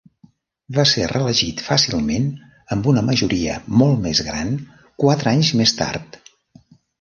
Va 0.77 0.83
ser 0.91 1.03
reelegit 1.09 1.59
fàcilment 1.65 2.25
amb 2.77 2.89
una 2.93 3.03
majoria 3.11 3.59
molt 3.83 4.01
més 4.07 4.23
gran 4.31 4.51
quatre 5.05 5.35
anys 5.35 5.53
més 5.61 5.77
tard. 5.85 6.19